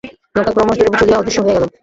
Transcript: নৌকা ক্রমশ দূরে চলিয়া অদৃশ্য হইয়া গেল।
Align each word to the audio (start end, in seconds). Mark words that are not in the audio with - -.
নৌকা 0.35 0.51
ক্রমশ 0.55 0.77
দূরে 0.79 0.97
চলিয়া 0.99 1.19
অদৃশ্য 1.19 1.39
হইয়া 1.41 1.55
গেল। 1.55 1.65